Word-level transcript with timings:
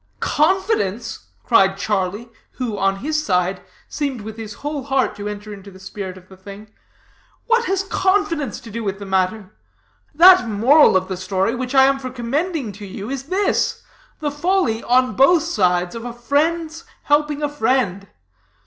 "Confidence?" 0.19 1.27
cried 1.43 1.77
Charlie, 1.77 2.31
who, 2.53 2.75
on 2.75 2.95
his 3.05 3.23
side, 3.23 3.61
seemed 3.87 4.21
with 4.21 4.35
his 4.35 4.55
whole 4.65 4.81
heart 4.85 5.15
to 5.15 5.27
enter 5.29 5.53
into 5.53 5.69
the 5.69 5.77
spirit 5.79 6.17
of 6.17 6.27
the 6.27 6.35
thing, 6.35 6.71
"what 7.45 7.65
has 7.65 7.83
confidence 7.83 8.59
to 8.61 8.71
do 8.71 8.83
with 8.83 8.97
the 8.97 9.05
matter? 9.05 9.53
That 10.15 10.47
moral 10.49 10.97
of 10.97 11.07
the 11.07 11.17
story, 11.17 11.53
which 11.53 11.75
I 11.75 11.83
am 11.83 11.99
for 11.99 12.09
commending 12.09 12.71
to 12.71 12.85
you, 12.87 13.11
is 13.11 13.25
this: 13.25 13.83
the 14.21 14.31
folly, 14.31 14.81
on 14.85 15.15
both 15.15 15.43
sides, 15.43 15.93
of 15.93 16.03
a 16.03 16.13
friend's 16.13 16.83
helping 17.03 17.43
a 17.43 17.47
friend. 17.47 18.07